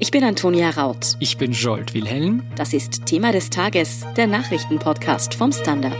Ich 0.00 0.12
bin 0.12 0.22
Antonia 0.22 0.70
Raut. 0.70 1.16
Ich 1.18 1.38
bin 1.38 1.50
Jolt 1.50 1.92
Wilhelm. 1.92 2.44
Das 2.54 2.72
ist 2.72 3.04
Thema 3.06 3.32
des 3.32 3.50
Tages, 3.50 4.06
der 4.16 4.28
Nachrichtenpodcast 4.28 5.34
vom 5.34 5.50
Standard. 5.50 5.98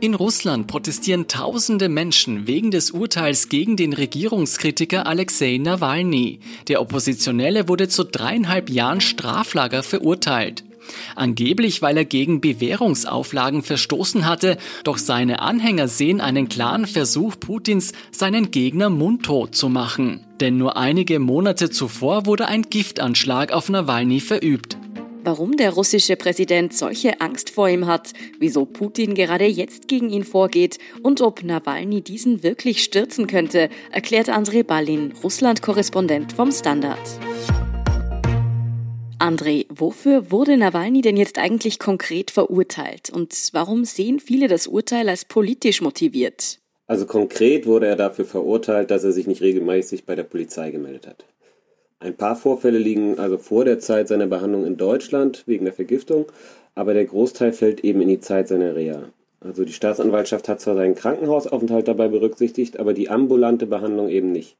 In 0.00 0.14
Russland 0.14 0.66
protestieren 0.66 1.28
tausende 1.28 1.88
Menschen 1.88 2.48
wegen 2.48 2.72
des 2.72 2.90
Urteils 2.90 3.48
gegen 3.48 3.76
den 3.76 3.92
Regierungskritiker 3.92 5.06
Alexei 5.06 5.58
Nawalny. 5.58 6.40
Der 6.66 6.80
Oppositionelle 6.80 7.68
wurde 7.68 7.86
zu 7.86 8.02
dreieinhalb 8.02 8.68
Jahren 8.68 9.00
Straflager 9.00 9.84
verurteilt. 9.84 10.64
Angeblich, 11.16 11.82
weil 11.82 11.96
er 11.96 12.04
gegen 12.04 12.40
Bewährungsauflagen 12.40 13.62
verstoßen 13.62 14.26
hatte, 14.26 14.56
doch 14.84 14.98
seine 14.98 15.40
Anhänger 15.40 15.88
sehen 15.88 16.20
einen 16.20 16.48
klaren 16.48 16.86
Versuch 16.86 17.38
Putins, 17.38 17.92
seinen 18.10 18.50
Gegner 18.50 18.90
mundtot 18.90 19.54
zu 19.54 19.68
machen. 19.68 20.24
Denn 20.40 20.56
nur 20.56 20.76
einige 20.76 21.18
Monate 21.18 21.70
zuvor 21.70 22.26
wurde 22.26 22.46
ein 22.46 22.62
Giftanschlag 22.62 23.52
auf 23.52 23.68
Nawalny 23.68 24.20
verübt. 24.20 24.76
Warum 25.22 25.58
der 25.58 25.70
russische 25.72 26.16
Präsident 26.16 26.72
solche 26.72 27.20
Angst 27.20 27.50
vor 27.50 27.68
ihm 27.68 27.86
hat, 27.86 28.12
wieso 28.38 28.64
Putin 28.64 29.14
gerade 29.14 29.44
jetzt 29.44 29.86
gegen 29.86 30.08
ihn 30.08 30.24
vorgeht 30.24 30.78
und 31.02 31.20
ob 31.20 31.42
Nawalny 31.42 32.00
diesen 32.00 32.42
wirklich 32.42 32.82
stürzen 32.82 33.26
könnte, 33.26 33.68
erklärt 33.90 34.30
Andrei 34.30 34.62
Balin, 34.62 35.12
Russland-Korrespondent 35.22 36.32
vom 36.32 36.50
Standard. 36.52 36.98
André, 39.20 39.66
wofür 39.68 40.30
wurde 40.30 40.56
Nawalny 40.56 41.02
denn 41.02 41.18
jetzt 41.18 41.38
eigentlich 41.38 41.78
konkret 41.78 42.30
verurteilt 42.30 43.10
und 43.10 43.50
warum 43.52 43.84
sehen 43.84 44.18
viele 44.18 44.48
das 44.48 44.66
Urteil 44.66 45.10
als 45.10 45.26
politisch 45.26 45.82
motiviert? 45.82 46.58
Also 46.86 47.04
konkret 47.04 47.66
wurde 47.66 47.86
er 47.86 47.96
dafür 47.96 48.24
verurteilt, 48.24 48.90
dass 48.90 49.04
er 49.04 49.12
sich 49.12 49.26
nicht 49.26 49.42
regelmäßig 49.42 50.06
bei 50.06 50.16
der 50.16 50.22
Polizei 50.22 50.70
gemeldet 50.70 51.06
hat. 51.06 51.26
Ein 51.98 52.16
paar 52.16 52.34
Vorfälle 52.34 52.78
liegen 52.78 53.18
also 53.18 53.36
vor 53.36 53.66
der 53.66 53.78
Zeit 53.78 54.08
seiner 54.08 54.26
Behandlung 54.26 54.64
in 54.64 54.78
Deutschland 54.78 55.42
wegen 55.44 55.66
der 55.66 55.74
Vergiftung, 55.74 56.24
aber 56.74 56.94
der 56.94 57.04
Großteil 57.04 57.52
fällt 57.52 57.84
eben 57.84 58.00
in 58.00 58.08
die 58.08 58.20
Zeit 58.20 58.48
seiner 58.48 58.74
Reha. 58.74 59.10
Also 59.40 59.64
die 59.64 59.72
Staatsanwaltschaft 59.74 60.48
hat 60.48 60.62
zwar 60.62 60.76
seinen 60.76 60.94
Krankenhausaufenthalt 60.94 61.88
dabei 61.88 62.08
berücksichtigt, 62.08 62.78
aber 62.78 62.94
die 62.94 63.10
ambulante 63.10 63.66
Behandlung 63.66 64.08
eben 64.08 64.32
nicht. 64.32 64.56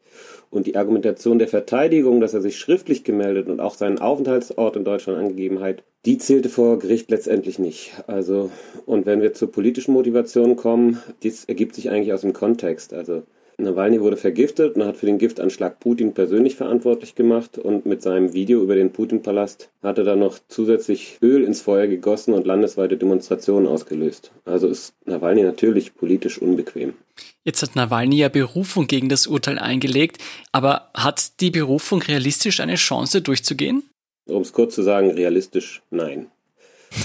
Und 0.51 0.67
die 0.67 0.77
Argumentation 0.77 1.39
der 1.39 1.49
Verteidigung, 1.49 2.21
dass 2.21 2.35
er 2.35 2.41
sich 2.41 2.59
schriftlich 2.59 3.05
gemeldet 3.05 3.49
und 3.49 3.61
auch 3.61 3.75
seinen 3.75 4.01
Aufenthaltsort 4.01 4.77
in 4.77 4.85
Deutschland 4.85 5.19
angegeben 5.19 5.61
hat, 5.61 5.85
die 6.05 6.19
zählte 6.19 6.49
vor 6.49 6.79
Gericht 6.79 7.11
letztendlich 7.11 7.59
nicht. 7.59 7.93
Also, 8.09 8.51
und 8.85 9.07
wenn 9.07 9.23
wir 9.23 9.33
zur 9.33 9.53
politischen 9.53 9.93
Motivation 9.93 10.57
kommen, 10.57 11.01
dies 11.23 11.45
ergibt 11.45 11.77
sich 11.77 11.91
eigentlich 11.91 12.13
aus 12.13 12.23
dem 12.23 12.33
Kontext. 12.33 12.93
Also, 12.93 13.23
Nawalny 13.61 14.01
wurde 14.01 14.17
vergiftet 14.17 14.77
und 14.77 14.85
hat 14.85 14.97
für 14.97 15.07
den 15.07 15.19
Giftanschlag 15.19 15.79
Putin 15.81 16.15
persönlich 16.15 16.57
verantwortlich 16.57 17.15
gemacht 17.15 17.59
und 17.59 17.87
mit 17.87 18.03
seinem 18.03 18.33
Video 18.33 18.63
über 18.63 18.75
den 18.75 18.91
Putin-Palast 18.91 19.71
hat 19.83 19.99
er 19.99 20.05
dann 20.05 20.19
noch 20.19 20.39
zusätzlich 20.49 21.19
Öl 21.23 21.45
ins 21.45 21.61
Feuer 21.61 21.87
gegossen 21.87 22.35
und 22.35 22.47
landesweite 22.47 22.97
Demonstrationen 22.97 23.69
ausgelöst. 23.69 24.33
Also 24.45 24.67
ist 24.67 24.95
Nawalny 25.05 25.43
natürlich 25.43 25.95
politisch 25.95 26.41
unbequem. 26.41 26.95
Jetzt 27.45 27.63
hat 27.63 27.75
Nawalny 27.75 28.19
ja 28.19 28.29
Berufung 28.29 28.87
gegen 28.87 29.09
das 29.09 29.27
Urteil 29.27 29.59
eingelegt, 29.59 30.19
aber 30.53 30.91
hat 30.95 31.41
die 31.41 31.51
Berufung 31.51 32.03
realistisch 32.03 32.61
eine 32.61 32.75
Chance 32.75 33.23
durchzugehen? 33.23 33.83
Um 34.27 34.43
es 34.43 34.53
kurz 34.53 34.75
zu 34.75 34.83
sagen, 34.83 35.11
realistisch 35.11 35.83
nein. 35.91 36.27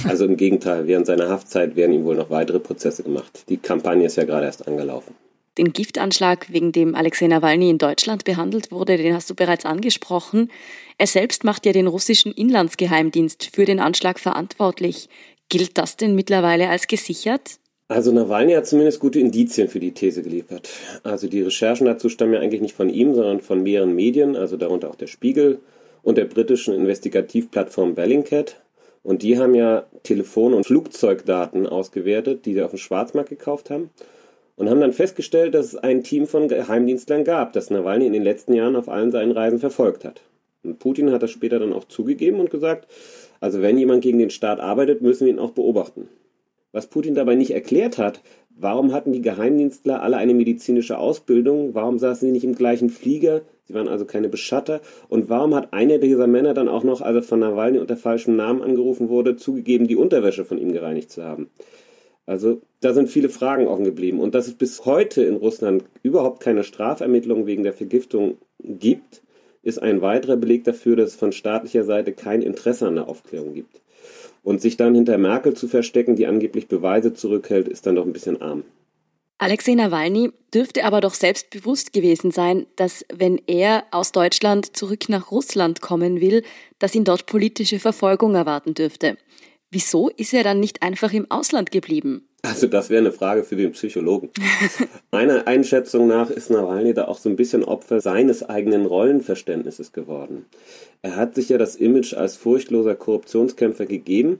Also 0.03 0.25
im 0.25 0.35
Gegenteil, 0.35 0.87
während 0.87 1.05
seiner 1.05 1.29
Haftzeit 1.29 1.75
werden 1.75 1.93
ihm 1.93 2.05
wohl 2.05 2.15
noch 2.15 2.29
weitere 2.29 2.59
Prozesse 2.59 3.03
gemacht. 3.03 3.45
Die 3.49 3.57
Kampagne 3.57 4.05
ist 4.05 4.17
ja 4.17 4.25
gerade 4.25 4.45
erst 4.45 4.67
angelaufen. 4.67 5.15
Den 5.57 5.71
Giftanschlag, 5.71 6.51
wegen 6.51 6.73
dem 6.73 6.95
Alexei 6.95 7.27
Nawalny 7.27 7.69
in 7.69 7.77
Deutschland 7.77 8.25
behandelt 8.25 8.71
wurde, 8.71 8.97
den 8.97 9.13
hast 9.13 9.29
du 9.29 9.35
bereits 9.35 9.65
angesprochen. 9.65 10.51
Er 10.97 11.07
selbst 11.07 11.45
macht 11.45 11.65
ja 11.65 11.71
den 11.71 11.87
russischen 11.87 12.33
Inlandsgeheimdienst 12.33 13.51
für 13.53 13.63
den 13.63 13.79
Anschlag 13.79 14.19
verantwortlich. 14.19 15.07
Gilt 15.47 15.77
das 15.77 15.95
denn 15.95 16.15
mittlerweile 16.15 16.67
als 16.67 16.87
gesichert? 16.87 17.59
Also 17.87 18.11
Nawalny 18.11 18.53
hat 18.53 18.65
zumindest 18.65 18.99
gute 18.99 19.19
Indizien 19.19 19.67
für 19.67 19.79
die 19.79 19.93
These 19.93 20.23
geliefert. 20.23 20.69
Also 21.03 21.27
die 21.27 21.43
Recherchen 21.43 21.85
dazu 21.85 22.09
stammen 22.09 22.33
ja 22.33 22.39
eigentlich 22.39 22.61
nicht 22.61 22.75
von 22.75 22.89
ihm, 22.89 23.13
sondern 23.13 23.41
von 23.41 23.61
mehreren 23.61 23.93
Medien, 23.93 24.35
also 24.35 24.57
darunter 24.57 24.89
auch 24.89 24.95
der 24.95 25.05
Spiegel 25.05 25.59
und 26.01 26.17
der 26.17 26.25
britischen 26.25 26.73
Investigativplattform 26.73 27.93
Bellingcat. 27.93 28.59
Und 29.03 29.21
die 29.21 29.37
haben 29.37 29.53
ja 29.53 29.85
Telefon- 30.01 30.55
und 30.55 30.65
Flugzeugdaten 30.65 31.67
ausgewertet, 31.67 32.47
die 32.47 32.55
sie 32.55 32.63
auf 32.63 32.71
dem 32.71 32.79
Schwarzmarkt 32.79 33.29
gekauft 33.29 33.69
haben 33.69 33.91
und 34.55 34.67
haben 34.67 34.81
dann 34.81 34.93
festgestellt, 34.93 35.53
dass 35.53 35.67
es 35.67 35.75
ein 35.75 36.03
Team 36.03 36.25
von 36.25 36.47
Geheimdienstlern 36.47 37.23
gab, 37.23 37.53
das 37.53 37.69
Nawalny 37.69 38.07
in 38.07 38.13
den 38.13 38.23
letzten 38.23 38.53
Jahren 38.53 38.75
auf 38.75 38.89
allen 38.89 39.11
seinen 39.11 39.31
Reisen 39.31 39.59
verfolgt 39.59 40.05
hat. 40.05 40.21
Und 40.63 40.79
Putin 40.79 41.11
hat 41.11 41.21
das 41.21 41.29
später 41.29 41.59
dann 41.59 41.73
auch 41.73 41.85
zugegeben 41.85 42.39
und 42.39 42.49
gesagt, 42.49 42.87
also 43.39 43.61
wenn 43.61 43.77
jemand 43.77 44.01
gegen 44.01 44.17
den 44.17 44.31
Staat 44.31 44.59
arbeitet, 44.59 45.03
müssen 45.03 45.27
wir 45.27 45.33
ihn 45.33 45.39
auch 45.39 45.51
beobachten. 45.51 46.09
Was 46.75 46.87
Putin 46.87 47.15
dabei 47.15 47.35
nicht 47.35 47.51
erklärt 47.51 47.97
hat, 47.97 48.19
warum 48.49 48.91
hatten 48.91 49.13
die 49.13 49.21
Geheimdienstler 49.21 50.01
alle 50.01 50.17
eine 50.17 50.33
medizinische 50.33 50.97
Ausbildung, 50.97 51.73
warum 51.73 51.99
saßen 51.99 52.27
sie 52.27 52.33
nicht 52.33 52.43
im 52.43 52.53
gleichen 52.53 52.89
Flieger, 52.89 53.43
sie 53.63 53.73
waren 53.73 53.87
also 53.87 54.03
keine 54.03 54.27
Beschatter, 54.27 54.81
und 55.07 55.29
warum 55.29 55.55
hat 55.55 55.71
einer 55.71 55.99
dieser 55.99 56.27
Männer 56.27 56.53
dann 56.53 56.67
auch 56.67 56.83
noch, 56.83 56.99
als 56.99 57.15
er 57.15 57.23
von 57.23 57.39
Nawalny 57.39 57.79
unter 57.79 57.95
falschem 57.95 58.35
Namen 58.35 58.61
angerufen 58.61 59.07
wurde, 59.07 59.37
zugegeben, 59.37 59.87
die 59.87 59.95
Unterwäsche 59.95 60.43
von 60.43 60.57
ihm 60.57 60.73
gereinigt 60.73 61.11
zu 61.11 61.23
haben. 61.23 61.49
Also 62.25 62.59
da 62.81 62.93
sind 62.93 63.09
viele 63.09 63.29
Fragen 63.29 63.67
offen 63.67 63.85
geblieben. 63.85 64.19
Und 64.19 64.35
dass 64.35 64.47
es 64.47 64.55
bis 64.55 64.83
heute 64.83 65.23
in 65.23 65.37
Russland 65.37 65.85
überhaupt 66.03 66.41
keine 66.41 66.65
Strafermittlungen 66.65 67.45
wegen 67.45 67.63
der 67.63 67.71
Vergiftung 67.71 68.35
gibt, 68.59 69.21
ist 69.63 69.81
ein 69.81 70.01
weiterer 70.01 70.35
Beleg 70.35 70.65
dafür, 70.65 70.97
dass 70.97 71.11
es 71.11 71.15
von 71.15 71.31
staatlicher 71.31 71.85
Seite 71.85 72.11
kein 72.11 72.41
Interesse 72.41 72.85
an 72.85 72.95
der 72.95 73.07
Aufklärung 73.07 73.53
gibt. 73.53 73.79
Und 74.43 74.61
sich 74.61 74.77
dann 74.77 74.95
hinter 74.95 75.17
Merkel 75.17 75.55
zu 75.55 75.67
verstecken, 75.67 76.15
die 76.15 76.27
angeblich 76.27 76.67
Beweise 76.67 77.13
zurückhält, 77.13 77.67
ist 77.67 77.85
dann 77.85 77.95
doch 77.95 78.05
ein 78.05 78.13
bisschen 78.13 78.41
arm. 78.41 78.63
Alexei 79.37 79.73
Nawalny 79.73 80.31
dürfte 80.53 80.85
aber 80.85 81.01
doch 81.01 81.13
selbst 81.13 81.49
bewusst 81.49 81.91
gewesen 81.91 82.31
sein, 82.31 82.67
dass 82.77 83.05
wenn 83.13 83.41
er 83.47 83.83
aus 83.91 84.13
Deutschland 84.13 84.77
zurück 84.77 85.09
nach 85.09 85.29
Russland 85.29 85.81
kommen 85.81 86.21
will, 86.21 86.43
dass 86.79 86.95
ihn 86.95 87.03
dort 87.03 87.25
politische 87.25 87.79
Verfolgung 87.79 88.35
erwarten 88.35 88.73
dürfte. 88.73 89.17
Wieso 89.71 90.09
ist 90.09 90.33
er 90.33 90.43
dann 90.43 90.61
nicht 90.61 90.83
einfach 90.83 91.11
im 91.11 91.29
Ausland 91.29 91.71
geblieben? 91.71 92.29
Also 92.47 92.67
das 92.67 92.89
wäre 92.89 93.01
eine 93.01 93.11
Frage 93.11 93.43
für 93.43 93.55
den 93.55 93.71
Psychologen. 93.71 94.29
Meiner 95.11 95.47
Einschätzung 95.47 96.07
nach 96.07 96.29
ist 96.29 96.49
Nawalny 96.49 96.93
da 96.93 97.05
auch 97.05 97.17
so 97.17 97.29
ein 97.29 97.35
bisschen 97.35 97.63
Opfer 97.63 98.01
seines 98.01 98.47
eigenen 98.47 98.85
Rollenverständnisses 98.85 99.91
geworden. 99.91 100.45
Er 101.01 101.15
hat 101.15 101.35
sich 101.35 101.49
ja 101.49 101.57
das 101.57 101.75
Image 101.75 102.13
als 102.13 102.35
furchtloser 102.35 102.95
Korruptionskämpfer 102.95 103.85
gegeben 103.85 104.39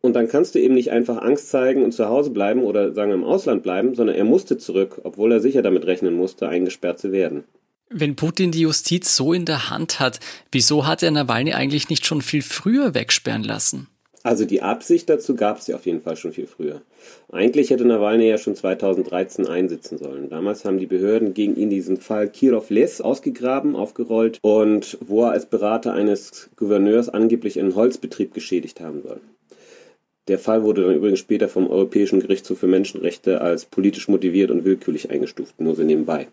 und 0.00 0.14
dann 0.14 0.28
kannst 0.28 0.54
du 0.54 0.60
eben 0.60 0.74
nicht 0.74 0.90
einfach 0.90 1.20
Angst 1.20 1.50
zeigen 1.50 1.82
und 1.82 1.92
zu 1.92 2.08
Hause 2.08 2.30
bleiben 2.30 2.62
oder 2.62 2.92
sagen 2.94 3.12
im 3.12 3.24
Ausland 3.24 3.62
bleiben, 3.62 3.94
sondern 3.94 4.16
er 4.16 4.24
musste 4.24 4.56
zurück, 4.58 5.00
obwohl 5.04 5.32
er 5.32 5.40
sicher 5.40 5.62
damit 5.62 5.86
rechnen 5.86 6.14
musste, 6.14 6.48
eingesperrt 6.48 6.98
zu 6.98 7.12
werden. 7.12 7.44
Wenn 7.88 8.16
Putin 8.16 8.50
die 8.50 8.60
Justiz 8.60 9.14
so 9.14 9.32
in 9.32 9.44
der 9.44 9.70
Hand 9.70 10.00
hat, 10.00 10.18
wieso 10.50 10.86
hat 10.86 11.02
er 11.02 11.10
Nawalny 11.12 11.54
eigentlich 11.54 11.88
nicht 11.88 12.04
schon 12.04 12.20
viel 12.20 12.42
früher 12.42 12.94
wegsperren 12.94 13.44
lassen? 13.44 13.88
Also 14.26 14.44
die 14.44 14.60
Absicht 14.60 15.08
dazu 15.08 15.36
gab 15.36 15.58
es 15.58 15.68
ja 15.68 15.76
auf 15.76 15.86
jeden 15.86 16.00
Fall 16.00 16.16
schon 16.16 16.32
viel 16.32 16.48
früher. 16.48 16.82
Eigentlich 17.30 17.70
hätte 17.70 17.84
Nawalny 17.84 18.26
ja 18.26 18.38
schon 18.38 18.56
2013 18.56 19.46
einsitzen 19.46 19.98
sollen. 19.98 20.28
Damals 20.30 20.64
haben 20.64 20.78
die 20.78 20.86
Behörden 20.86 21.32
gegen 21.32 21.54
ihn 21.54 21.70
diesen 21.70 21.96
Fall 21.96 22.28
Kirov 22.28 22.68
Les 22.68 23.00
ausgegraben, 23.00 23.76
aufgerollt 23.76 24.40
und 24.42 24.98
wo 25.00 25.22
er 25.22 25.30
als 25.30 25.46
Berater 25.46 25.92
eines 25.92 26.50
Gouverneurs 26.56 27.08
angeblich 27.08 27.60
einen 27.60 27.76
Holzbetrieb 27.76 28.34
geschädigt 28.34 28.80
haben 28.80 29.02
soll. 29.02 29.20
Der 30.26 30.40
Fall 30.40 30.64
wurde 30.64 30.82
dann 30.82 30.96
übrigens 30.96 31.20
später 31.20 31.48
vom 31.48 31.70
Europäischen 31.70 32.18
Gerichtshof 32.18 32.58
für 32.58 32.66
Menschenrechte 32.66 33.40
als 33.40 33.64
politisch 33.64 34.08
motiviert 34.08 34.50
und 34.50 34.64
willkürlich 34.64 35.08
eingestuft, 35.08 35.60
nur 35.60 35.76
so 35.76 35.84
nebenbei. 35.84 36.26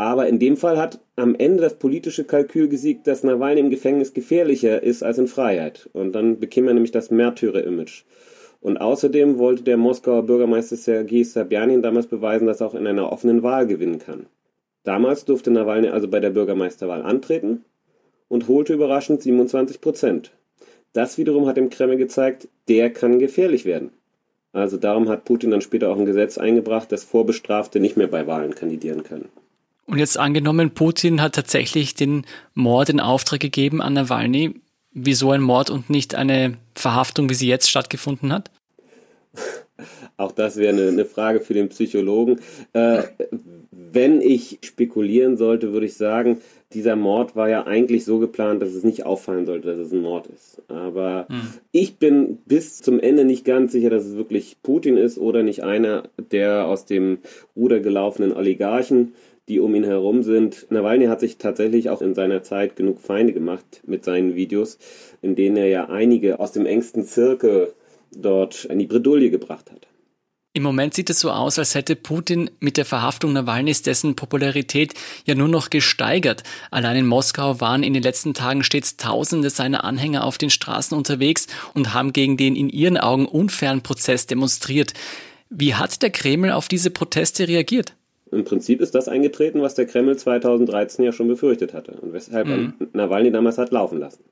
Aber 0.00 0.28
in 0.28 0.38
dem 0.38 0.56
Fall 0.56 0.78
hat 0.78 0.98
am 1.16 1.34
Ende 1.34 1.62
das 1.62 1.74
politische 1.74 2.24
Kalkül 2.24 2.68
gesiegt, 2.68 3.06
dass 3.06 3.22
Nawalny 3.22 3.60
im 3.60 3.68
Gefängnis 3.68 4.14
gefährlicher 4.14 4.82
ist 4.82 5.02
als 5.02 5.18
in 5.18 5.28
Freiheit. 5.28 5.90
Und 5.92 6.12
dann 6.12 6.40
bekäme 6.40 6.68
er 6.68 6.72
nämlich 6.72 6.90
das 6.90 7.10
Märtyrer-Image. 7.10 8.04
Und 8.62 8.78
außerdem 8.78 9.36
wollte 9.36 9.62
der 9.62 9.76
Moskauer 9.76 10.22
Bürgermeister 10.22 10.76
Sergei 10.76 11.22
Sabjanin 11.22 11.82
damals 11.82 12.06
beweisen, 12.06 12.46
dass 12.46 12.62
er 12.62 12.68
auch 12.68 12.74
in 12.74 12.86
einer 12.86 13.12
offenen 13.12 13.42
Wahl 13.42 13.66
gewinnen 13.66 13.98
kann. 13.98 14.24
Damals 14.84 15.26
durfte 15.26 15.50
Nawalny 15.50 15.88
also 15.88 16.08
bei 16.08 16.20
der 16.20 16.30
Bürgermeisterwahl 16.30 17.02
antreten 17.02 17.66
und 18.28 18.48
holte 18.48 18.72
überraschend 18.72 19.20
27 19.20 19.82
Prozent. 19.82 20.32
Das 20.94 21.18
wiederum 21.18 21.46
hat 21.46 21.58
dem 21.58 21.68
Kreml 21.68 21.98
gezeigt, 21.98 22.48
der 22.68 22.88
kann 22.88 23.18
gefährlich 23.18 23.66
werden. 23.66 23.90
Also 24.54 24.78
darum 24.78 25.10
hat 25.10 25.26
Putin 25.26 25.50
dann 25.50 25.60
später 25.60 25.90
auch 25.90 25.98
ein 25.98 26.06
Gesetz 26.06 26.38
eingebracht, 26.38 26.90
dass 26.90 27.04
Vorbestrafte 27.04 27.80
nicht 27.80 27.98
mehr 27.98 28.08
bei 28.08 28.26
Wahlen 28.26 28.54
kandidieren 28.54 29.02
können. 29.02 29.28
Und 29.90 29.98
jetzt 29.98 30.18
angenommen, 30.18 30.70
Putin 30.70 31.20
hat 31.20 31.34
tatsächlich 31.34 31.94
den 31.94 32.24
Mord 32.54 32.90
in 32.90 33.00
Auftrag 33.00 33.40
gegeben 33.40 33.82
an 33.82 33.94
Nawalny. 33.94 34.54
Wieso 34.92 35.32
ein 35.32 35.42
Mord 35.42 35.68
und 35.68 35.90
nicht 35.90 36.14
eine 36.14 36.58
Verhaftung, 36.76 37.28
wie 37.28 37.34
sie 37.34 37.48
jetzt 37.48 37.68
stattgefunden 37.68 38.32
hat? 38.32 38.52
Auch 40.16 40.30
das 40.30 40.56
wäre 40.56 40.72
eine, 40.72 40.88
eine, 40.88 41.04
Frage 41.04 41.40
für 41.40 41.54
den 41.54 41.70
Psychologen. 41.70 42.38
Äh, 42.72 43.02
wenn 43.70 44.20
ich 44.20 44.58
spekulieren 44.62 45.36
sollte, 45.36 45.72
würde 45.72 45.86
ich 45.86 45.94
sagen, 45.94 46.40
dieser 46.72 46.94
Mord 46.94 47.34
war 47.34 47.48
ja 47.48 47.66
eigentlich 47.66 48.04
so 48.04 48.18
geplant, 48.20 48.62
dass 48.62 48.74
es 48.74 48.84
nicht 48.84 49.06
auffallen 49.06 49.46
sollte, 49.46 49.68
dass 49.68 49.78
es 49.86 49.92
ein 49.92 50.02
Mord 50.02 50.28
ist. 50.28 50.62
Aber 50.68 51.26
hm. 51.28 51.40
ich 51.72 51.96
bin 51.96 52.36
bis 52.46 52.78
zum 52.78 53.00
Ende 53.00 53.24
nicht 53.24 53.44
ganz 53.44 53.72
sicher, 53.72 53.90
dass 53.90 54.04
es 54.04 54.16
wirklich 54.16 54.58
Putin 54.62 54.96
ist 54.96 55.18
oder 55.18 55.42
nicht 55.42 55.64
einer 55.64 56.04
der 56.30 56.66
aus 56.66 56.84
dem 56.84 57.18
Ruder 57.56 57.80
gelaufenen 57.80 58.32
Oligarchen, 58.32 59.14
die 59.50 59.60
um 59.60 59.74
ihn 59.74 59.84
herum 59.84 60.22
sind. 60.22 60.66
Nawalny 60.70 61.06
hat 61.06 61.20
sich 61.20 61.36
tatsächlich 61.36 61.90
auch 61.90 62.00
in 62.00 62.14
seiner 62.14 62.42
Zeit 62.42 62.76
genug 62.76 63.00
Feinde 63.00 63.32
gemacht 63.32 63.82
mit 63.84 64.04
seinen 64.04 64.36
Videos, 64.36 64.78
in 65.22 65.34
denen 65.34 65.56
er 65.56 65.66
ja 65.66 65.88
einige 65.88 66.38
aus 66.38 66.52
dem 66.52 66.66
engsten 66.66 67.04
Zirkel 67.04 67.74
dort 68.12 68.64
in 68.64 68.78
die 68.78 68.86
Bredouille 68.86 69.30
gebracht 69.30 69.70
hat. 69.72 69.88
Im 70.52 70.62
Moment 70.62 70.94
sieht 70.94 71.10
es 71.10 71.20
so 71.20 71.30
aus, 71.30 71.58
als 71.58 71.74
hätte 71.74 71.94
Putin 71.94 72.50
mit 72.60 72.76
der 72.76 72.84
Verhaftung 72.84 73.32
Nawalnys 73.32 73.82
dessen 73.82 74.16
Popularität 74.16 74.94
ja 75.24 75.34
nur 75.34 75.48
noch 75.48 75.70
gesteigert. 75.70 76.42
Allein 76.70 76.96
in 76.96 77.06
Moskau 77.06 77.60
waren 77.60 77.82
in 77.82 77.92
den 77.92 78.02
letzten 78.02 78.34
Tagen 78.34 78.64
stets 78.64 78.96
Tausende 78.96 79.50
seiner 79.50 79.84
Anhänger 79.84 80.24
auf 80.24 80.38
den 80.38 80.50
Straßen 80.50 80.96
unterwegs 80.96 81.46
und 81.74 81.94
haben 81.94 82.12
gegen 82.12 82.36
den 82.36 82.56
in 82.56 82.68
ihren 82.68 82.98
Augen 82.98 83.26
unfairen 83.26 83.82
Prozess 83.82 84.26
demonstriert. 84.26 84.92
Wie 85.50 85.74
hat 85.74 86.02
der 86.02 86.10
Kreml 86.10 86.50
auf 86.52 86.68
diese 86.68 86.90
Proteste 86.90 87.46
reagiert? 87.46 87.94
Im 88.32 88.44
Prinzip 88.44 88.80
ist 88.80 88.94
das 88.94 89.08
eingetreten, 89.08 89.60
was 89.60 89.74
der 89.74 89.86
Kreml 89.86 90.16
2013 90.16 91.04
ja 91.04 91.12
schon 91.12 91.28
befürchtet 91.28 91.74
hatte 91.74 91.92
und 92.00 92.12
weshalb 92.12 92.46
mhm. 92.46 92.74
Nawalny 92.92 93.32
damals 93.32 93.58
hat 93.58 93.72
laufen 93.72 93.98
lassen. 93.98 94.24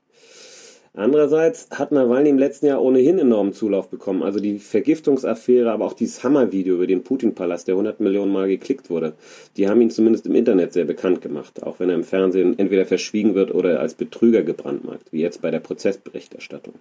Andererseits 0.99 1.69
hat 1.71 1.93
Nawalny 1.93 2.27
im 2.27 2.37
letzten 2.37 2.65
Jahr 2.65 2.81
ohnehin 2.81 3.19
enormen 3.19 3.53
Zulauf 3.53 3.87
bekommen. 3.87 4.21
Also 4.21 4.41
die 4.41 4.59
Vergiftungsaffäre, 4.59 5.71
aber 5.71 5.85
auch 5.85 5.93
dieses 5.93 6.25
Hammer-Video 6.25 6.75
über 6.75 6.87
den 6.87 7.03
Putin-Palast, 7.03 7.69
der 7.69 7.75
100 7.75 8.01
Millionen 8.01 8.33
Mal 8.33 8.49
geklickt 8.49 8.89
wurde, 8.89 9.13
die 9.55 9.69
haben 9.69 9.79
ihn 9.79 9.91
zumindest 9.91 10.25
im 10.25 10.35
Internet 10.35 10.73
sehr 10.73 10.83
bekannt 10.83 11.21
gemacht, 11.21 11.63
auch 11.63 11.79
wenn 11.79 11.87
er 11.87 11.95
im 11.95 12.03
Fernsehen 12.03 12.59
entweder 12.59 12.85
verschwiegen 12.85 13.33
wird 13.33 13.53
oder 13.53 13.79
als 13.79 13.93
Betrüger 13.93 14.43
gebrandmarkt, 14.43 15.13
wie 15.13 15.21
jetzt 15.21 15.41
bei 15.41 15.51
der 15.51 15.61
Prozessberichterstattung. 15.61 16.73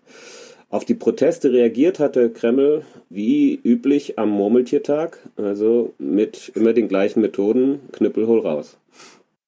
Auf 0.69 0.85
die 0.85 0.95
Proteste 0.95 1.53
reagiert 1.53 2.01
hatte 2.01 2.29
Kreml 2.29 2.83
wie 3.09 3.61
üblich 3.63 4.19
am 4.19 4.31
Murmeltiertag, 4.31 5.21
also 5.37 5.95
mit 5.99 6.51
immer 6.57 6.73
den 6.73 6.89
gleichen 6.89 7.21
Methoden, 7.21 7.81
Knüppel 7.93 8.27
hol 8.27 8.41
raus. 8.41 8.79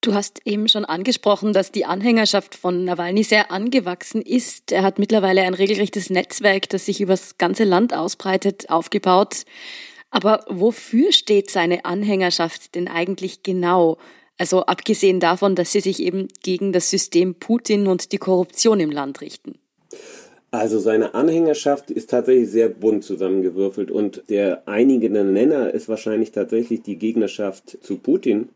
Du 0.03 0.15
hast 0.15 0.41
eben 0.47 0.67
schon 0.67 0.87
angesprochen, 0.87 1.53
dass 1.53 1.73
die 1.73 1.85
Anhängerschaft 1.85 2.55
von 2.55 2.85
Nawalny 2.85 3.23
sehr 3.23 3.51
angewachsen 3.51 4.23
ist. 4.23 4.73
Er 4.73 4.83
hat 4.83 4.99
mittlerweile 4.99 5.43
ein 5.43 5.53
regelrechtes 5.53 6.09
Netzwerk, 6.09 6.71
das 6.71 6.87
sich 6.87 7.03
übers 7.03 7.37
ganze 7.37 7.65
Land 7.65 7.95
ausbreitet, 7.95 8.71
aufgebaut. 8.71 9.45
Aber 10.11 10.45
wofür 10.49 11.13
steht 11.13 11.51
seine 11.51 11.85
Anhängerschaft 11.85 12.75
denn 12.75 12.89
eigentlich 12.89 13.43
genau? 13.43 13.99
Also 14.39 14.63
abgesehen 14.63 15.21
davon, 15.21 15.55
dass 15.55 15.73
sie 15.73 15.81
sich 15.81 16.01
eben 16.01 16.29
gegen 16.43 16.73
das 16.73 16.89
System 16.89 17.35
Putin 17.35 17.87
und 17.87 18.13
die 18.13 18.19
Korruption 18.19 18.81
im 18.81 18.91
Land 18.91 19.21
richten. 19.21 19.59
Also 20.51 20.79
seine 20.79 21.13
Anhängerschaft 21.13 21.91
ist 21.91 22.09
tatsächlich 22.09 22.51
sehr 22.51 22.71
bunt 22.71 23.05
zusammengewürfelt 23.05 23.91
und 23.91 24.25
der 24.31 24.67
einigende 24.67 25.25
Nenner 25.25 25.73
ist 25.73 25.91
wahrscheinlich 25.91 26.33
tatsächlich 26.33 26.81
die 26.83 26.97
Gegnerschaft 26.97 27.79
zu 27.83 27.99
Putin 27.99 28.49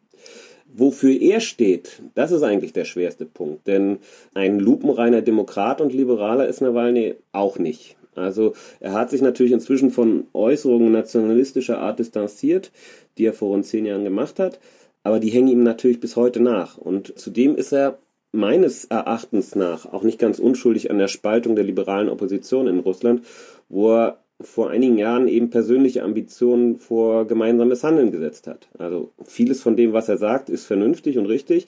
Wofür 0.77 1.21
er 1.21 1.39
steht, 1.39 2.03
das 2.17 2.33
ist 2.33 2.43
eigentlich 2.43 2.73
der 2.73 2.85
schwerste 2.85 3.27
Punkt. 3.27 3.69
Denn 3.69 3.99
ein 4.35 4.59
lupenreiner 4.59 5.23
Demokrat 5.23 5.81
und 5.81 5.93
Liberaler 5.93 6.49
ist 6.49 6.61
Nawalny 6.61 7.15
auch 7.31 7.61
nicht. 7.61 7.97
Also 8.17 8.55
er 8.81 8.93
hat 8.93 9.11
sich 9.11 9.23
natürlich 9.23 9.53
inzwischen 9.53 9.93
von 9.93 10.25
Äußerungen 10.33 10.91
nationalistischer 10.91 11.79
Art 11.79 12.01
distanziert, 12.01 12.73
die 13.19 13.27
er 13.27 13.33
vor 13.33 13.51
rund 13.51 13.67
zehn 13.67 13.87
Jahren 13.87 14.03
gemacht 14.03 14.41
hat, 14.41 14.59
aber 15.05 15.21
die 15.21 15.31
hängen 15.31 15.49
ihm 15.49 15.63
natürlich 15.63 16.01
bis 16.01 16.17
heute 16.17 16.41
nach. 16.41 16.77
Und 16.77 17.17
zudem 17.19 17.55
ist 17.55 17.73
er 17.73 17.99
meines 18.33 18.85
Erachtens 18.87 19.55
nach 19.55 19.87
auch 19.87 20.03
nicht 20.03 20.19
ganz 20.19 20.41
unschuldig 20.41 20.91
an 20.91 20.99
der 20.99 21.09
Spaltung 21.09 21.55
der 21.55 21.65
liberalen 21.65 22.09
Opposition 22.09 22.67
in 22.67 22.81
Russland, 22.81 23.25
wo 23.69 23.93
er 23.93 24.24
vor 24.45 24.71
einigen 24.71 24.99
Jahren 24.99 25.29
eben 25.29 25.51
persönliche 25.51 26.03
Ambitionen 26.03 26.77
vor 26.77 27.27
gemeinsames 27.27 27.83
Handeln 27.83 28.13
gesetzt 28.13 28.47
hat. 28.47 28.69
Also 28.79 29.11
vieles 29.25 29.63
von 29.63 29.77
dem, 29.77 29.93
was 29.93 30.09
er 30.09 30.19
sagt, 30.19 30.49
ist 30.51 30.67
vernünftig 30.67 31.19
und 31.19 31.27
richtig, 31.27 31.67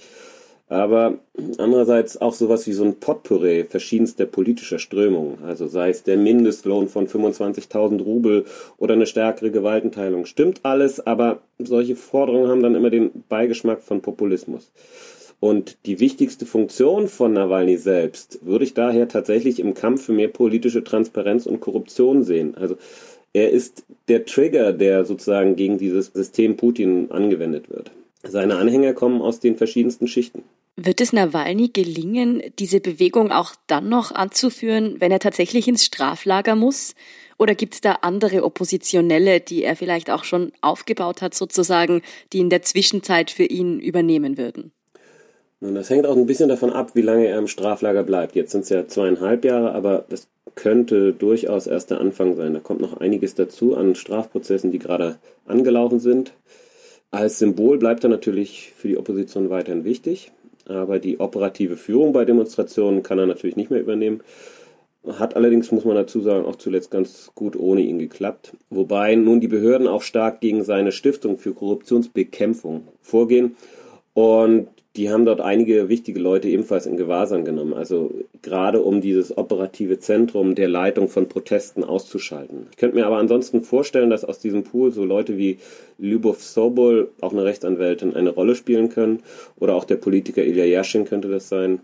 aber 0.69 1.19
andererseits 1.59 2.21
auch 2.21 2.35
sowas 2.35 2.67
wie 2.67 2.73
so 2.73 2.85
ein 2.85 2.97
Potpourri 2.97 3.65
verschiedenster 3.65 4.27
politischer 4.27 4.81
Strömungen, 4.81 5.39
also 5.45 5.69
sei 5.69 5.91
es 5.91 6.03
der 6.03 6.17
Mindestlohn 6.17 6.89
von 6.89 7.07
25.000 7.07 8.03
Rubel 8.03 8.45
oder 8.77 8.95
eine 8.95 9.07
stärkere 9.07 9.53
Gewaltenteilung, 9.53 10.27
stimmt 10.27 10.61
alles, 10.65 11.07
aber 11.07 11.41
solche 11.59 11.95
Forderungen 11.95 12.49
haben 12.49 12.63
dann 12.63 12.75
immer 12.75 12.91
den 12.91 13.11
Beigeschmack 13.29 13.81
von 13.81 14.03
Populismus. 14.03 14.73
Und 15.39 15.77
die 15.87 16.01
wichtigste 16.01 16.47
Funktion 16.47 17.09
von 17.09 17.33
Nawalny 17.33 17.77
selbst 17.77 18.39
würde 18.43 18.65
ich 18.65 18.75
daher 18.75 19.09
tatsächlich 19.09 19.61
im 19.61 19.75
Kampf 19.75 20.07
für 20.07 20.13
mehr 20.13 20.29
politische 20.29 20.83
Transparenz 20.83 21.47
und 21.47 21.61
Korruption 21.61 22.23
sehen. 22.23 22.55
Also 22.55 22.77
er 23.33 23.51
ist 23.51 23.85
der 24.09 24.25
Trigger, 24.25 24.73
der 24.73 25.05
sozusagen 25.05 25.57
gegen 25.57 25.77
dieses 25.77 26.07
System 26.07 26.57
Putin 26.57 27.11
angewendet 27.11 27.69
wird. 27.69 27.91
Seine 28.23 28.57
Anhänger 28.57 28.95
kommen 28.95 29.21
aus 29.21 29.41
den 29.41 29.57
verschiedensten 29.57 30.09
Schichten. 30.09 30.43
Wird 30.79 31.01
es 31.01 31.13
Nawalny 31.13 31.69
gelingen, 31.69 32.43
diese 32.59 32.81
Bewegung 32.81 33.33
auch 33.33 33.55
dann 33.67 33.89
noch 33.89 34.13
anzuführen, 34.13 34.97
wenn 34.99 35.11
er 35.11 35.21
tatsächlich 35.21 35.69
ins 35.69 35.85
Straflager 35.85 36.55
muss? 36.55 36.95
Oder 37.39 37.55
gibt 37.55 37.75
es 37.75 37.81
da 37.81 37.99
andere 38.03 38.45
Oppositionelle, 38.45 39.41
die 39.41 39.65
er 39.65 39.77
vielleicht 39.77 40.11
auch 40.11 40.25
schon 40.25 40.53
aufgebaut 40.61 41.23
hat, 41.23 41.35
sozusagen, 41.35 42.03
die 42.33 42.41
in 42.41 42.51
der 42.51 42.63
Zwischenzeit 42.63 43.31
für 43.31 43.45
ihn 43.45 43.81
übernehmen 43.81 44.37
würden? 44.37 44.73
Nun, 45.67 45.75
das 45.75 45.91
hängt 45.91 46.07
auch 46.07 46.17
ein 46.17 46.27
bisschen 46.27 46.49
davon 46.49 46.73
ab, 46.73 46.93
wie 46.95 47.03
lange 47.03 47.27
er 47.27 47.39
im 47.39 47.49
Straflager 47.49 48.05
bleibt. 48.05 48.37
Jetzt 48.37 48.53
sind 48.53 48.63
es 48.63 48.69
ja 48.69 48.87
zweieinhalb 48.87 49.45
Jahre, 49.45 49.73
aber 49.73 50.05
das 50.09 50.29
könnte 50.55 51.13
durchaus 51.13 51.67
erst 51.67 51.91
der 51.91 52.01
Anfang 52.01 52.37
sein. 52.37 52.55
Da 52.55 52.61
kommt 52.61 52.81
noch 52.81 52.99
einiges 52.99 53.35
dazu 53.35 53.75
an 53.75 53.97
Strafprozessen, 53.97 54.71
die 54.71 54.79
gerade 54.79 55.17
angelaufen 55.45 55.99
sind. 55.99 56.35
Als 57.11 57.41
Symbol 57.41 57.79
bleibt 57.79 58.05
er 58.05 58.11
natürlich 58.11 58.75
für 58.77 58.87
die 58.87 58.97
Opposition 58.97 59.51
weiterhin 59.51 59.85
wichtig, 59.85 60.31
aber 60.67 61.01
die 61.01 61.19
operative 61.19 61.77
Führung 61.77 62.13
bei 62.13 62.25
Demonstrationen 62.25 63.03
kann 63.03 63.19
er 63.19 63.27
natürlich 63.27 63.57
nicht 63.57 63.73
mehr 63.73 63.81
übernehmen. 63.81 64.21
Hat 65.05 65.35
allerdings, 65.35 65.73
muss 65.73 65.85
man 65.85 65.97
dazu 65.97 66.21
sagen, 66.21 66.45
auch 66.45 66.57
zuletzt 66.57 66.93
ganz 66.93 67.33
gut 67.35 67.57
ohne 67.57 67.81
ihn 67.81 67.99
geklappt. 67.99 68.53
Wobei 68.71 69.17
nun 69.17 69.41
die 69.41 69.49
Behörden 69.49 69.89
auch 69.89 70.03
stark 70.03 70.41
gegen 70.41 70.63
seine 70.63 70.93
Stiftung 70.93 71.39
für 71.39 71.55
Korruptionsbekämpfung 71.55 72.87
vorgehen. 73.03 73.57
Und 74.15 74.69
die 74.97 75.11
haben 75.11 75.25
dort 75.27 75.41
einige 75.41 75.89
wichtige 75.89 76.19
Leute 76.19 76.49
ebenfalls 76.49 76.87
in 76.87 76.97
Gewahrsam 76.97 77.45
genommen. 77.45 77.75
Also 77.75 78.13
gerade 78.43 78.81
um 78.83 79.01
dieses 79.01 79.37
operative 79.37 79.99
Zentrum 79.99 80.55
der 80.55 80.69
Leitung 80.69 81.09
von 81.09 81.29
Protesten 81.29 81.85
auszuschalten. 81.85 82.69
Ich 82.71 82.77
könnte 82.77 82.97
mir 82.97 83.07
aber 83.07 83.19
ansonsten 83.19 83.63
vorstellen, 83.63 84.11
dass 84.11 84.25
aus 84.25 84.39
diesem 84.39 84.65
Pool 84.65 84.93
so 84.93 85.05
Leute 85.05 85.37
wie 85.37 85.59
Lyubov 85.99 86.43
Sobol, 86.43 87.11
auch 87.21 87.33
eine 87.33 87.45
Rechtsanwältin, 87.45 88.15
eine 88.15 88.31
Rolle 88.31 88.55
spielen 88.55 88.89
können. 88.89 89.23
Oder 89.59 89.75
auch 89.75 89.85
der 89.85 89.97
Politiker 89.97 90.43
Ilya 90.43 90.65
Yashin 90.65 91.05
könnte 91.05 91.29
das 91.29 91.49
sein. 91.49 91.81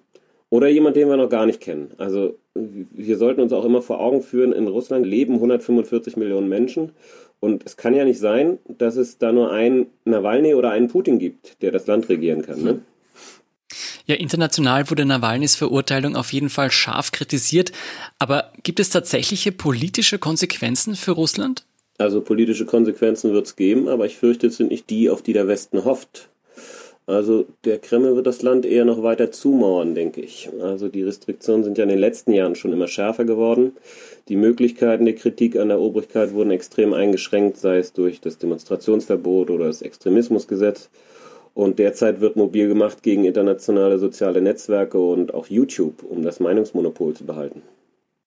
Oder 0.49 0.69
jemand, 0.69 0.97
den 0.97 1.09
wir 1.09 1.16
noch 1.16 1.31
gar 1.31 1.47
nicht 1.47 1.61
kennen. 1.61 1.92
Also 1.99 2.37
wir 2.54 3.16
sollten 3.16 3.40
uns 3.40 3.52
auch 3.52 3.64
immer 3.64 3.83
vor 3.83 4.00
Augen 4.00 4.23
führen, 4.23 4.52
in 4.52 4.69
Russland 4.69 5.07
leben 5.07 5.35
145 5.35 6.16
Millionen 6.16 6.49
Menschen. 6.49 6.92
Und 7.40 7.64
es 7.64 7.76
kann 7.76 7.95
ja 7.95 8.04
nicht 8.04 8.21
sein, 8.21 8.59
dass 8.69 8.97
es 8.97 9.19
da 9.19 9.33
nur 9.33 9.50
einen 9.50 9.87
Nawalny 10.04 10.54
oder 10.54 10.71
einen 10.71 10.88
Putin 10.88 11.19
gibt, 11.19 11.61
der 11.62 11.73
das 11.73 11.87
Land 11.87 12.09
regieren 12.09 12.42
kann. 12.42 12.62
Ne? 12.62 12.81
Ja, 14.06 14.16
international 14.16 14.90
wurde 14.90 15.04
Nawalnys 15.04 15.54
Verurteilung 15.54 16.16
auf 16.16 16.32
jeden 16.32 16.50
Fall 16.50 16.71
scharf 16.71 17.12
kritisiert. 17.12 17.73
Aber 18.18 18.52
gibt 18.62 18.80
es 18.80 18.90
tatsächliche 18.90 19.52
politische 19.52 20.18
Konsequenzen 20.18 20.97
für 20.97 21.12
Russland? 21.12 21.64
Also 21.99 22.21
politische 22.21 22.66
Konsequenzen 22.66 23.32
wird 23.32 23.47
es 23.47 23.56
geben, 23.56 23.88
aber 23.88 24.06
ich 24.06 24.16
fürchte, 24.16 24.49
es 24.49 24.56
sind 24.56 24.71
nicht 24.71 24.90
die, 24.90 25.09
auf 25.09 25.23
die 25.23 25.32
der 25.32 25.47
Westen 25.47 25.85
hofft. 25.85 26.28
Also 27.06 27.47
der 27.64 27.78
Kreml 27.78 28.14
wird 28.14 28.26
das 28.26 28.42
Land 28.42 28.64
eher 28.64 28.85
noch 28.85 29.02
weiter 29.02 29.32
zumauern, 29.32 29.94
denke 29.94 30.21
ich. 30.21 30.49
Also 30.61 30.88
die 30.88 31.02
Restriktionen 31.02 31.64
sind 31.64 31.76
ja 31.76 31.82
in 31.82 31.90
den 31.90 31.99
letzten 31.99 32.32
Jahren 32.32 32.54
schon 32.54 32.73
immer 32.73 32.87
schärfer 32.87 33.25
geworden. 33.25 33.73
Die 34.28 34.37
Möglichkeiten 34.37 35.04
der 35.04 35.16
Kritik 35.16 35.56
an 35.56 35.68
der 35.68 35.80
Obrigkeit 35.80 36.32
wurden 36.32 36.52
extrem 36.52 36.92
eingeschränkt, 36.92 37.56
sei 37.56 37.78
es 37.78 37.92
durch 37.92 38.21
das 38.21 38.38
Demonstrationsverbot 38.38 39.50
oder 39.50 39.66
das 39.66 39.82
Extremismusgesetz. 39.82 40.90
Und 41.54 41.78
derzeit 41.78 42.21
wird 42.21 42.37
mobil 42.37 42.68
gemacht 42.68 43.02
gegen 43.02 43.25
internationale 43.25 43.99
soziale 43.99 44.40
Netzwerke 44.40 44.99
und 44.99 45.35
auch 45.35 45.49
YouTube, 45.49 46.02
um 46.02 46.23
das 46.23 46.40
Meinungsmonopol 46.40 47.14
zu 47.14 47.25
behalten. 47.25 47.62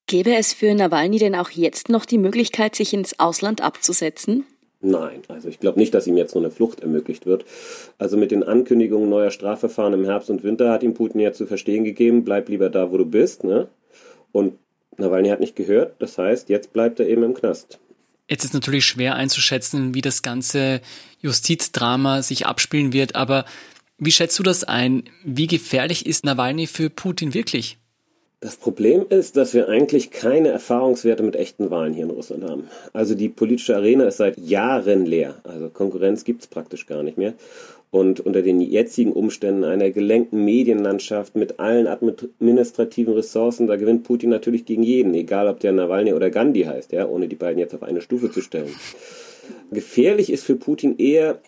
Gäbe 0.08 0.36
es 0.36 0.54
für 0.54 0.74
Nawalny 0.76 1.18
denn 1.18 1.34
auch 1.34 1.50
jetzt 1.50 1.90
noch 1.90 2.06
die 2.06 2.20
Möglichkeit, 2.20 2.76
sich 2.76 2.94
ins 2.94 3.20
Ausland 3.20 3.62
abzusetzen? 3.62 4.46
Nein, 4.82 5.24
also 5.30 5.50
ich 5.50 5.60
glaube 5.60 5.80
nicht, 5.80 5.96
dass 5.96 6.06
ihm 6.06 6.16
jetzt 6.16 6.36
noch 6.36 6.44
eine 6.44 6.52
Flucht 6.52 6.82
ermöglicht 6.82 7.26
wird. 7.26 7.44
Also 7.98 8.18
mit 8.18 8.30
den 8.30 8.44
Ankündigungen 8.44 9.10
neuer 9.10 9.32
Strafverfahren 9.32 9.94
im 9.94 10.06
Herbst 10.06 10.30
und 10.30 10.44
Winter 10.44 10.72
hat 10.72 10.84
ihm 10.84 10.94
Putin 10.94 11.22
ja 11.22 11.34
zu 11.34 11.48
verstehen 11.48 11.84
gegeben, 11.84 12.24
bleib 12.24 12.50
lieber 12.50 12.70
da, 12.70 12.92
wo 12.92 12.98
du 12.98 13.06
bist. 13.06 13.44
Ne? 13.44 13.68
Und 14.32 14.60
Nawalny 14.98 15.30
hat 15.30 15.40
nicht 15.40 15.56
gehört, 15.56 15.96
das 16.00 16.20
heißt, 16.20 16.50
jetzt 16.50 16.72
bleibt 16.72 17.00
er 17.00 17.08
eben 17.08 17.24
im 17.24 17.34
Knast. 17.34 17.80
Jetzt 18.28 18.44
ist 18.44 18.54
natürlich 18.54 18.86
schwer 18.86 19.16
einzuschätzen, 19.16 19.94
wie 19.94 20.02
das 20.02 20.22
ganze 20.22 20.82
Justizdrama 21.20 22.22
sich 22.22 22.46
abspielen 22.46 22.92
wird, 22.92 23.16
aber 23.16 23.46
wie 23.98 24.12
schätzt 24.12 24.38
du 24.40 24.44
das 24.44 24.64
ein? 24.64 25.04
Wie 25.24 25.48
gefährlich 25.48 26.06
ist 26.06 26.26
Nawalny 26.26 26.68
für 26.68 26.90
Putin 26.90 27.34
wirklich? 27.34 27.78
Das 28.42 28.58
Problem 28.58 29.06
ist, 29.10 29.38
dass 29.38 29.54
wir 29.54 29.70
eigentlich 29.70 30.12
keine 30.12 30.50
Erfahrungswerte 30.50 31.24
mit 31.24 31.36
echten 31.36 31.72
Wahlen 31.72 31.94
hier 31.94 32.04
in 32.04 32.12
Russland 32.12 32.44
haben. 32.44 32.68
Also 32.94 33.16
die 33.16 33.30
politische 33.30 33.76
Arena 33.76 34.06
ist 34.06 34.18
seit 34.18 34.38
Jahren 34.38 35.06
leer. 35.06 35.36
Also 35.44 35.70
Konkurrenz 35.70 36.26
gibt 36.26 36.42
es 36.42 36.48
praktisch 36.48 36.86
gar 36.86 37.02
nicht 37.02 37.18
mehr. 37.18 37.34
Und 37.96 38.20
unter 38.20 38.42
den 38.42 38.60
jetzigen 38.60 39.14
Umständen 39.14 39.64
einer 39.64 39.90
gelenkten 39.90 40.44
Medienlandschaft 40.44 41.38
mit 41.38 41.62
allen 41.62 41.88
administrativen 41.88 43.14
Ressourcen, 43.14 43.68
da 43.68 43.78
gewinnt 43.78 44.04
Putin 44.04 44.30
natürlich 44.30 44.66
gegen 44.66 44.84
jeden, 44.84 45.14
egal 45.14 45.48
ob 45.48 45.62
der 45.62 45.72
Nawalny 45.72 46.12
oder 46.12 46.30
Gandhi 46.30 46.64
heißt, 46.64 46.92
ja, 46.92 47.08
ohne 47.08 47.30
die 47.30 47.38
beiden 47.38 47.58
jetzt 47.58 47.74
auf 47.74 47.84
eine 47.84 48.02
Stufe 48.02 48.30
zu 48.30 48.42
stellen. 48.42 48.76
Gefährlich 49.72 50.30
ist 50.30 50.44
für 50.44 50.58
Putin 50.58 50.98
eher 50.98 51.40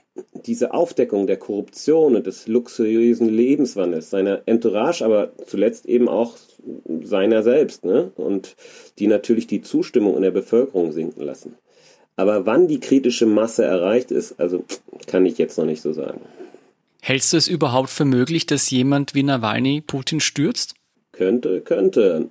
diese 0.46 0.74
Aufdeckung 0.74 1.28
der 1.28 1.36
Korruption 1.36 2.16
und 2.16 2.26
des 2.26 2.48
luxuriösen 2.48 3.28
Lebenswandels, 3.28 4.10
seiner 4.10 4.44
Entourage, 4.46 5.04
aber 5.04 5.34
zuletzt 5.48 5.86
eben 5.86 6.08
auch 6.08 6.38
seiner 7.02 7.44
selbst, 7.44 7.84
ne? 7.84 8.14
Und 8.16 8.56
die 9.00 9.08
natürlich 9.08 9.48
die 9.48 9.64
Zustimmung 9.64 10.16
in 10.16 10.22
der 10.22 10.32
Bevölkerung 10.32 10.94
sinken 10.94 11.24
lassen. 11.24 11.56
Aber 12.18 12.46
wann 12.46 12.68
die 12.68 12.80
kritische 12.80 13.28
Masse 13.28 13.64
erreicht 13.64 14.12
ist, 14.12 14.40
also 14.40 14.66
kann 15.06 15.26
ich 15.26 15.38
jetzt 15.38 15.58
noch 15.58 15.66
nicht 15.66 15.82
so 15.82 15.94
sagen. 15.94 16.20
Hältst 17.00 17.32
du 17.32 17.38
es 17.38 17.48
überhaupt 17.48 17.90
für 17.90 18.06
möglich, 18.06 18.48
dass 18.48 18.70
jemand 18.70 19.14
wie 19.14 19.24
Nawalny 19.24 19.82
Putin 19.82 20.20
stürzt? 20.20 20.74
Könnte, 21.12 21.62
könnte. 21.62 22.30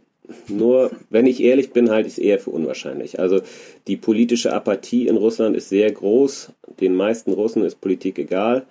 Nur, 0.48 0.90
wenn 1.08 1.26
ich 1.26 1.40
ehrlich 1.40 1.70
bin, 1.70 1.88
halte 1.90 2.08
ich 2.08 2.14
es 2.14 2.18
eher 2.18 2.40
für 2.40 2.50
unwahrscheinlich. 2.50 3.20
Also 3.20 3.40
die 3.86 3.96
politische 3.96 4.52
Apathie 4.52 5.06
in 5.06 5.16
Russland 5.16 5.56
ist 5.56 5.68
sehr 5.68 5.90
groß. 5.90 6.50
Den 6.80 6.96
meisten 6.96 7.32
Russen 7.32 7.64
ist 7.64 7.80
Politik 7.80 8.18
egal. 8.18 8.66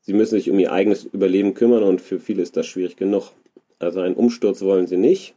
Sie 0.00 0.14
müssen 0.14 0.36
sich 0.36 0.50
um 0.50 0.58
ihr 0.58 0.72
eigenes 0.72 1.04
Überleben 1.04 1.52
kümmern 1.54 1.82
und 1.82 2.00
für 2.00 2.18
viele 2.18 2.42
ist 2.42 2.56
das 2.56 2.66
schwierig 2.66 2.96
genug. 2.96 3.32
Also 3.78 4.00
einen 4.00 4.14
Umsturz 4.14 4.62
wollen 4.62 4.86
sie 4.86 4.96
nicht, 4.96 5.34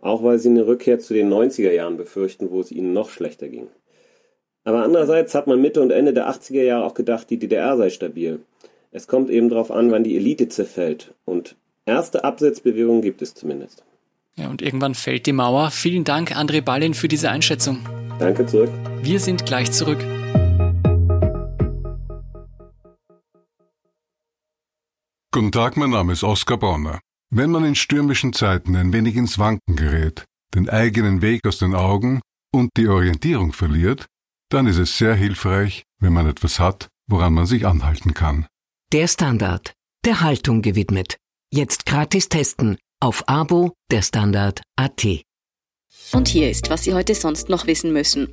auch 0.00 0.22
weil 0.22 0.38
sie 0.38 0.48
eine 0.48 0.66
Rückkehr 0.66 1.00
zu 1.00 1.12
den 1.12 1.28
90er 1.28 1.72
Jahren 1.72 1.96
befürchten, 1.96 2.50
wo 2.50 2.60
es 2.60 2.70
ihnen 2.70 2.92
noch 2.92 3.10
schlechter 3.10 3.48
ging. 3.48 3.66
Aber 4.64 4.84
andererseits 4.84 5.34
hat 5.34 5.46
man 5.46 5.60
Mitte 5.60 5.80
und 5.80 5.90
Ende 5.90 6.12
der 6.12 6.28
80er 6.28 6.62
Jahre 6.62 6.84
auch 6.84 6.94
gedacht, 6.94 7.30
die 7.30 7.38
DDR 7.38 7.76
sei 7.76 7.90
stabil. 7.90 8.40
Es 8.92 9.06
kommt 9.06 9.30
eben 9.30 9.48
darauf 9.48 9.70
an, 9.70 9.90
wann 9.90 10.04
die 10.04 10.16
Elite 10.16 10.48
zerfällt. 10.48 11.14
Und 11.24 11.56
erste 11.86 12.24
Absetzbewegungen 12.24 13.02
gibt 13.02 13.22
es 13.22 13.34
zumindest. 13.34 13.84
Ja, 14.36 14.48
und 14.48 14.62
irgendwann 14.62 14.94
fällt 14.94 15.26
die 15.26 15.32
Mauer. 15.32 15.70
Vielen 15.70 16.04
Dank, 16.04 16.36
André 16.36 16.60
Ballin, 16.60 16.94
für 16.94 17.08
diese 17.08 17.30
Einschätzung. 17.30 17.78
Danke 18.18 18.46
zurück. 18.46 18.70
Wir 19.02 19.18
sind 19.18 19.46
gleich 19.46 19.72
zurück. 19.72 19.98
Guten 25.32 25.52
Tag, 25.52 25.76
mein 25.76 25.90
Name 25.90 26.12
ist 26.12 26.24
Oskar 26.24 26.58
Bonner. 26.58 27.00
Wenn 27.30 27.50
man 27.50 27.64
in 27.64 27.76
stürmischen 27.76 28.32
Zeiten 28.32 28.74
ein 28.76 28.92
wenig 28.92 29.16
ins 29.16 29.38
Wanken 29.38 29.76
gerät, 29.76 30.24
den 30.54 30.68
eigenen 30.68 31.22
Weg 31.22 31.46
aus 31.46 31.58
den 31.58 31.74
Augen 31.74 32.20
und 32.52 32.70
die 32.76 32.88
Orientierung 32.88 33.52
verliert, 33.52 34.06
dann 34.50 34.66
ist 34.66 34.78
es 34.78 34.98
sehr 34.98 35.14
hilfreich, 35.14 35.84
wenn 36.00 36.12
man 36.12 36.26
etwas 36.26 36.58
hat, 36.58 36.88
woran 37.06 37.32
man 37.32 37.46
sich 37.46 37.66
anhalten 37.66 38.14
kann. 38.14 38.46
Der 38.92 39.08
Standard, 39.08 39.72
der 40.04 40.20
Haltung 40.20 40.60
gewidmet. 40.62 41.16
Jetzt 41.52 41.86
gratis 41.86 42.28
testen 42.28 42.76
auf 43.00 43.28
Abo 43.28 43.72
der 43.90 44.02
Standard 44.02 44.60
AT. 44.76 45.22
Und 46.12 46.28
hier 46.28 46.50
ist, 46.50 46.70
was 46.70 46.84
Sie 46.84 46.94
heute 46.94 47.14
sonst 47.14 47.48
noch 47.48 47.66
wissen 47.66 47.92
müssen. 47.92 48.28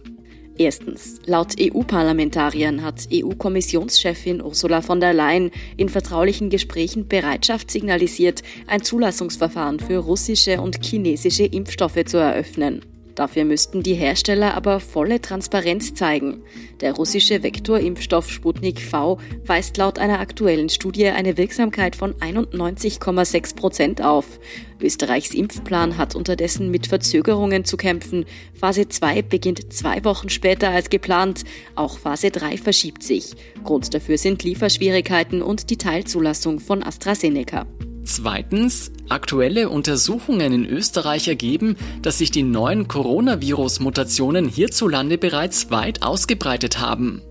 Erstens. 0.57 1.19
Laut 1.25 1.53
EU-Parlamentariern 1.59 2.83
hat 2.83 3.07
EU-Kommissionschefin 3.13 4.41
Ursula 4.41 4.81
von 4.81 4.99
der 4.99 5.13
Leyen 5.13 5.51
in 5.77 5.87
vertraulichen 5.87 6.49
Gesprächen 6.49 7.07
Bereitschaft 7.07 7.69
signalisiert, 7.69 8.41
ein 8.65 8.81
Zulassungsverfahren 8.81 9.79
für 9.79 9.99
russische 9.99 10.59
und 10.59 10.83
chinesische 10.83 11.45
Impfstoffe 11.45 12.03
zu 12.05 12.17
eröffnen. 12.17 12.81
Dafür 13.17 13.45
müssten 13.45 13.81
die 13.81 13.95
Hersteller 13.95 14.53
aber 14.53 14.79
volle 14.79 15.19
Transparenz 15.19 15.95
zeigen. 15.95 16.43
Der 16.81 16.93
russische 16.93 17.41
Vektorimpfstoff 17.41 18.29
Sputnik 18.29 18.79
V 18.79 19.17
weist 19.43 19.75
laut 19.77 19.97
einer 19.97 20.19
aktuellen 20.19 20.69
Studie 20.69 21.07
eine 21.07 21.35
Wirksamkeit 21.35 21.95
von 21.95 22.13
91,6 22.13 23.55
Prozent 23.55 24.01
auf. 24.03 24.39
Österreichs 24.79 25.33
Impfplan 25.33 25.97
hat 25.97 26.13
unterdessen 26.13 26.69
mit 26.69 26.85
Verzögerungen 26.85 27.65
zu 27.65 27.75
kämpfen. 27.75 28.25
Phase 28.53 28.87
2 28.87 29.23
beginnt 29.23 29.73
zwei 29.73 30.03
Wochen 30.03 30.29
später 30.29 30.69
als 30.69 30.91
geplant. 30.91 31.43
Auch 31.73 31.97
Phase 31.97 32.29
3 32.29 32.57
verschiebt 32.57 33.01
sich. 33.01 33.33
Grund 33.63 33.95
dafür 33.95 34.19
sind 34.19 34.43
Lieferschwierigkeiten 34.43 35.41
und 35.41 35.71
die 35.71 35.77
Teilzulassung 35.77 36.59
von 36.59 36.83
AstraZeneca. 36.83 37.65
Zweitens, 38.07 38.89
aktuelle 39.09 39.67
Untersuchungen 39.67 40.53
in 40.53 40.65
Österreich 40.65 41.27
ergeben, 41.27 41.75
dass 42.01 42.19
sich 42.19 42.31
die 42.31 42.41
neuen 42.41 42.87
Coronavirus-Mutationen 42.87 44.47
hierzulande 44.47 45.17
bereits 45.17 45.71
weit 45.71 46.03
ausgebreitet 46.03 46.79
haben. 46.79 47.21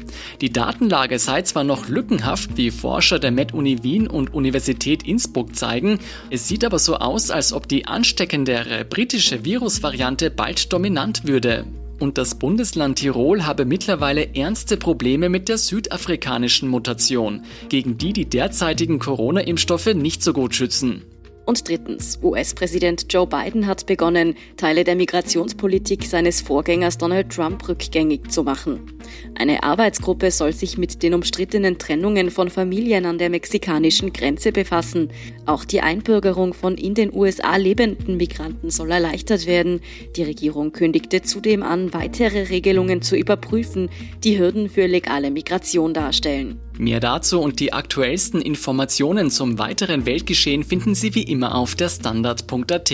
Die 0.42 0.52
Datenlage 0.52 1.18
sei 1.18 1.40
zwar 1.40 1.64
noch 1.64 1.88
lückenhaft, 1.88 2.58
wie 2.58 2.70
Forscher 2.70 3.18
der 3.18 3.30
Med-Uni 3.30 3.82
Wien 3.84 4.06
und 4.06 4.34
Universität 4.34 5.02
Innsbruck 5.02 5.56
zeigen, 5.56 5.98
es 6.28 6.46
sieht 6.46 6.62
aber 6.62 6.78
so 6.78 6.96
aus, 6.96 7.30
als 7.30 7.54
ob 7.54 7.68
die 7.68 7.86
ansteckendere 7.86 8.84
britische 8.84 9.46
Virusvariante 9.46 10.30
bald 10.30 10.74
dominant 10.74 11.26
würde 11.26 11.64
und 11.98 12.18
das 12.18 12.34
Bundesland 12.34 12.98
Tirol 12.98 13.44
habe 13.44 13.64
mittlerweile 13.64 14.34
ernste 14.34 14.76
Probleme 14.76 15.28
mit 15.28 15.48
der 15.48 15.58
südafrikanischen 15.58 16.68
Mutation, 16.68 17.44
gegen 17.68 17.98
die 17.98 18.12
die 18.12 18.26
derzeitigen 18.26 18.98
Corona-Impfstoffe 18.98 19.94
nicht 19.94 20.22
so 20.22 20.32
gut 20.32 20.54
schützen. 20.54 21.02
Und 21.46 21.68
drittens, 21.68 22.18
US-Präsident 22.22 23.06
Joe 23.08 23.26
Biden 23.26 23.68
hat 23.68 23.86
begonnen, 23.86 24.34
Teile 24.56 24.82
der 24.82 24.96
Migrationspolitik 24.96 26.04
seines 26.04 26.40
Vorgängers 26.40 26.98
Donald 26.98 27.30
Trump 27.30 27.68
rückgängig 27.68 28.30
zu 28.30 28.42
machen. 28.42 28.95
Eine 29.34 29.62
Arbeitsgruppe 29.62 30.30
soll 30.30 30.52
sich 30.52 30.78
mit 30.78 31.02
den 31.02 31.14
umstrittenen 31.14 31.78
Trennungen 31.78 32.30
von 32.30 32.50
Familien 32.50 33.06
an 33.06 33.18
der 33.18 33.30
mexikanischen 33.30 34.12
Grenze 34.12 34.52
befassen. 34.52 35.10
Auch 35.46 35.64
die 35.64 35.80
Einbürgerung 35.80 36.54
von 36.54 36.76
in 36.76 36.94
den 36.94 37.14
USA 37.14 37.56
lebenden 37.56 38.16
Migranten 38.16 38.70
soll 38.70 38.90
erleichtert 38.90 39.46
werden. 39.46 39.80
Die 40.16 40.22
Regierung 40.22 40.72
kündigte 40.72 41.22
zudem 41.22 41.62
an, 41.62 41.92
weitere 41.92 42.48
Regelungen 42.48 43.02
zu 43.02 43.16
überprüfen, 43.16 43.90
die 44.24 44.38
Hürden 44.38 44.68
für 44.68 44.86
legale 44.86 45.30
Migration 45.30 45.94
darstellen. 45.94 46.60
Mehr 46.78 47.00
dazu 47.00 47.40
und 47.40 47.58
die 47.58 47.72
aktuellsten 47.72 48.42
Informationen 48.42 49.30
zum 49.30 49.58
weiteren 49.58 50.04
Weltgeschehen 50.04 50.62
finden 50.62 50.94
Sie 50.94 51.14
wie 51.14 51.22
immer 51.22 51.54
auf 51.54 51.74
der 51.74 51.88
Standard.at. 51.88 52.92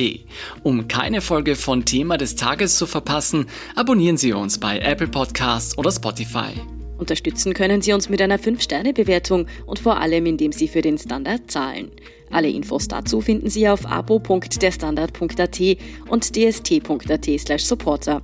Um 0.62 0.86
keine 0.86 1.20
Folge 1.20 1.56
von 1.56 1.84
Thema 1.84 2.16
des 2.16 2.36
Tages 2.36 2.78
zu 2.78 2.86
verpassen, 2.86 3.46
abonnieren 3.74 4.18
Sie 4.18 4.32
uns 4.32 4.58
bei 4.58 4.78
Apple 4.78 5.08
Podcasts 5.08 5.76
oder 5.76 5.90
Spotify. 5.90 6.01
Unterstützen 6.98 7.52
können 7.54 7.82
Sie 7.82 7.92
uns 7.92 8.08
mit 8.08 8.22
einer 8.22 8.38
5-Sterne-Bewertung 8.38 9.46
und 9.66 9.78
vor 9.80 9.98
allem, 9.98 10.26
indem 10.26 10.52
Sie 10.52 10.68
für 10.68 10.82
den 10.82 10.98
Standard 10.98 11.50
zahlen. 11.50 11.90
Alle 12.30 12.48
Infos 12.48 12.86
dazu 12.88 13.20
finden 13.20 13.50
Sie 13.50 13.68
auf 13.68 13.86
abo.derstandard.at 13.86 15.60
und 16.08 16.36
dst.at/supporter. 16.36 18.22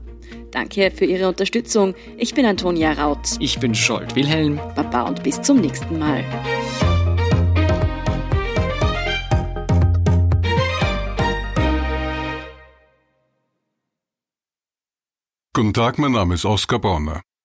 Danke 0.50 0.90
für 0.90 1.04
Ihre 1.04 1.28
Unterstützung. 1.28 1.94
Ich 2.16 2.35
bin 2.35 2.47
Antonia 2.47 2.92
Raut. 2.92 3.37
Ich 3.40 3.58
bin 3.58 3.75
Scholt 3.75 4.14
Wilhelm. 4.14 4.61
Baba 4.76 5.02
und 5.02 5.23
bis 5.23 5.42
zum 5.42 5.61
nächsten 5.61 5.99
Mal. 5.99 6.25
Guten 15.52 15.75
Tag, 15.75 15.99
mein 15.99 16.12
Name 16.12 16.35
ist 16.35 16.44
Oskar 16.44 16.78
Bonner. 16.78 17.20